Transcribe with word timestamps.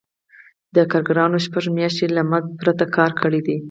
دا 0.75 0.83
کارګرانو 0.91 1.37
شپږ 1.45 1.63
میاشتې 1.77 2.05
له 2.15 2.21
مزد 2.31 2.49
پرته 2.59 2.85
کار 2.95 3.11
کړی 3.21 3.41
دی 3.47 3.55